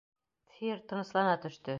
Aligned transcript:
Тһир 0.53 0.81
тыныслана 0.93 1.35
төштө: 1.45 1.69